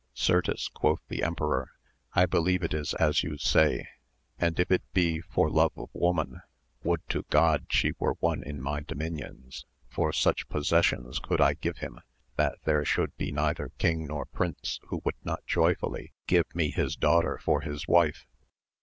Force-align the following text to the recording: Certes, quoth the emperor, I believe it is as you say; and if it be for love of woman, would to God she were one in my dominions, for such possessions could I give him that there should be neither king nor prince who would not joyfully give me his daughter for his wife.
Certes, 0.15 0.67
quoth 0.67 0.99
the 1.09 1.21
emperor, 1.21 1.73
I 2.13 2.25
believe 2.25 2.63
it 2.63 2.73
is 2.73 2.95
as 2.95 3.21
you 3.21 3.37
say; 3.37 3.87
and 4.39 4.59
if 4.59 4.71
it 4.71 4.81
be 4.93 5.19
for 5.21 5.47
love 5.47 5.73
of 5.77 5.91
woman, 5.93 6.41
would 6.81 7.07
to 7.09 7.23
God 7.29 7.67
she 7.69 7.93
were 7.99 8.13
one 8.15 8.41
in 8.41 8.59
my 8.63 8.79
dominions, 8.79 9.67
for 9.91 10.11
such 10.11 10.49
possessions 10.49 11.19
could 11.19 11.39
I 11.39 11.53
give 11.53 11.77
him 11.77 11.99
that 12.35 12.57
there 12.63 12.83
should 12.83 13.15
be 13.15 13.31
neither 13.31 13.69
king 13.77 14.07
nor 14.07 14.25
prince 14.25 14.79
who 14.87 15.03
would 15.05 15.23
not 15.23 15.45
joyfully 15.45 16.13
give 16.25 16.55
me 16.55 16.71
his 16.71 16.95
daughter 16.95 17.37
for 17.37 17.61
his 17.61 17.87
wife. 17.87 18.25